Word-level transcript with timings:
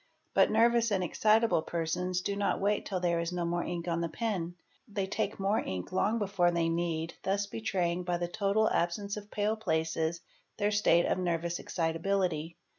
But 0.33 0.49
nervous 0.49 0.89
and— 0.89 1.03
excitable 1.03 1.61
persons 1.61 2.21
do 2.21 2.35
not: 2.35 2.59
wait 2.59 2.87
till 2.87 2.99
there 2.99 3.19
is 3.19 3.31
no 3.31 3.45
more 3.45 3.63
ink 3.63 3.87
on 3.87 4.01
the 4.01 4.09
pen: 4.09 4.55
they— 4.87 5.05
take 5.05 5.39
more 5.39 5.59
ink 5.59 5.91
long 5.91 6.17
before 6.17 6.49
they 6.49 6.69
need, 6.69 7.13
thus 7.21 7.45
betraying 7.45 8.01
by 8.03 8.17
the 8.17 8.27
total 8.27 8.67
absence 8.71 9.15
of 9.15 9.29
pale 9.29 9.55
places 9.55 10.21
their 10.57 10.71
state 10.71 11.05
of 11.05 11.19
nervous 11.19 11.59
excitability. 11.59 12.57